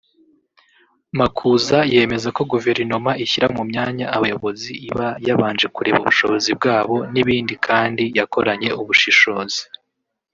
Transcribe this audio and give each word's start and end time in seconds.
Makuza 1.19 1.77
yemeza 1.93 2.27
ko 2.37 2.41
Guverinoma 2.51 3.11
ishyira 3.23 3.47
mu 3.55 3.63
myanya 3.69 4.05
abayobozi 4.17 4.71
iba 4.89 5.07
yabanje 5.27 5.65
kureba 5.75 5.97
ubushobozi 6.01 6.49
bwabo 6.57 6.95
n’ibindi 7.13 7.53
kandi 7.67 8.03
yakoranye 8.17 8.69
ubushishozi 8.81 9.61